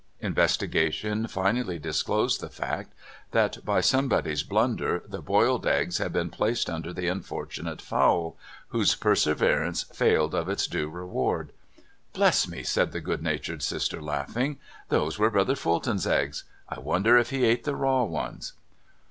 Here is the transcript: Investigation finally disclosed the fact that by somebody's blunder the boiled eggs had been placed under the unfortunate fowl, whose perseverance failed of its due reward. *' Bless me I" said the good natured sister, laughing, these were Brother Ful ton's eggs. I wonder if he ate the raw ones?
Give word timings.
Investigation 0.21 1.27
finally 1.27 1.77
disclosed 1.77 2.41
the 2.41 2.49
fact 2.49 2.91
that 3.33 3.63
by 3.63 3.81
somebody's 3.81 4.41
blunder 4.41 5.03
the 5.07 5.21
boiled 5.21 5.67
eggs 5.67 5.99
had 5.99 6.11
been 6.11 6.31
placed 6.31 6.71
under 6.71 6.91
the 6.91 7.07
unfortunate 7.07 7.83
fowl, 7.83 8.35
whose 8.69 8.95
perseverance 8.95 9.83
failed 9.93 10.33
of 10.33 10.49
its 10.49 10.65
due 10.65 10.89
reward. 10.89 11.51
*' 11.81 12.13
Bless 12.13 12.47
me 12.47 12.61
I" 12.61 12.61
said 12.63 12.93
the 12.93 12.99
good 12.99 13.21
natured 13.21 13.61
sister, 13.61 14.01
laughing, 14.01 14.57
these 14.89 15.19
were 15.19 15.29
Brother 15.29 15.53
Ful 15.55 15.79
ton's 15.79 16.07
eggs. 16.07 16.45
I 16.67 16.79
wonder 16.79 17.15
if 17.15 17.29
he 17.29 17.43
ate 17.45 17.63
the 17.63 17.75
raw 17.75 18.01
ones? 18.03 18.53